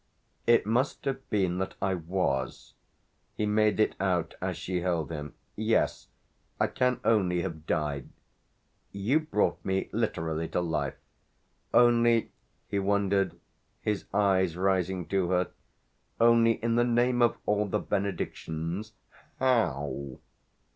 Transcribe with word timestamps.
"It 0.47 0.65
must 0.65 1.05
have 1.05 1.29
been 1.29 1.59
that 1.59 1.75
I 1.79 1.93
was." 1.93 2.73
He 3.37 3.45
made 3.45 3.79
it 3.79 3.93
out 3.99 4.33
as 4.41 4.57
she 4.57 4.81
held 4.81 5.11
him. 5.11 5.35
"Yes 5.55 6.07
I 6.59 6.65
can 6.65 6.99
only 7.05 7.43
have 7.43 7.67
died. 7.67 8.09
You 8.91 9.19
brought 9.19 9.63
me 9.63 9.89
literally 9.93 10.47
to 10.47 10.59
life. 10.59 10.95
Only," 11.71 12.31
he 12.67 12.79
wondered, 12.79 13.39
his 13.83 14.05
eyes 14.11 14.57
rising 14.57 15.05
to 15.09 15.29
her, 15.29 15.51
"only, 16.19 16.53
in 16.53 16.73
the 16.77 16.83
name 16.83 17.21
of 17.21 17.37
all 17.45 17.67
the 17.67 17.77
benedictions, 17.77 18.93
how?" 19.39 20.17